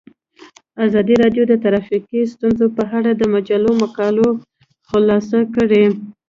ازادي 0.85 1.15
راډیو 1.23 1.43
د 1.47 1.53
ټرافیکي 1.63 2.19
ستونزې 2.33 2.67
په 2.77 2.83
اړه 2.97 3.11
د 3.15 3.21
مجلو 3.33 3.69
مقالو 3.81 4.27
خلاصه 4.89 5.39
کړې. 5.55 5.85